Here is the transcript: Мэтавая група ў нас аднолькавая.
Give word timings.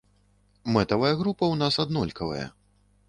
Мэтавая 0.77 1.11
група 1.19 1.43
ў 1.49 1.55
нас 1.63 1.79
аднолькавая. 1.85 2.45